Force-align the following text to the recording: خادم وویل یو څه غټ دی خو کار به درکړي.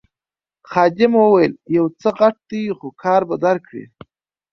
خادم 0.69 1.13
وویل 1.17 1.53
یو 1.77 1.85
څه 1.99 2.09
غټ 2.19 2.35
دی 2.49 2.63
خو 2.77 2.87
کار 3.01 3.21
به 3.29 3.35
درکړي. 3.45 3.85